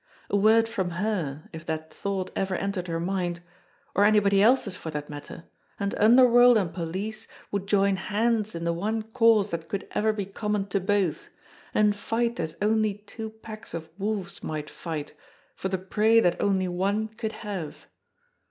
A 0.31 0.35
word 0.35 0.67
from 0.67 0.89
her, 0.97 1.47
if 1.53 1.63
that 1.67 1.93
thought 1.93 2.31
ever 2.35 2.55
entered 2.55 2.87
her 2.87 2.99
mind, 2.99 3.39
or 3.93 4.03
anybody 4.03 4.41
else's 4.41 4.75
for 4.75 4.89
that 4.89 5.11
matter, 5.11 5.43
and 5.79 5.93
underworld 5.93 6.57
and 6.57 6.73
police 6.73 7.27
would 7.51 7.67
join 7.67 7.97
hands 7.97 8.55
in 8.55 8.63
the 8.63 8.73
one 8.73 9.03
cause 9.03 9.51
that 9.51 9.69
could 9.69 9.87
ever 9.91 10.11
be 10.11 10.25
common 10.25 10.65
to 10.69 10.79
both, 10.79 11.29
and 11.71 11.95
fight 11.95 12.39
as 12.39 12.57
only 12.63 12.95
two 12.95 13.29
packs 13.29 13.75
of 13.75 13.89
wolves 13.99 14.41
might 14.41 14.71
fight 14.71 15.13
for 15.55 15.67
the 15.69 15.77
prey 15.77 16.19
that 16.19 16.41
only 16.41 16.67
one 16.67 17.07
could 17.07 17.33
have. 17.33 17.85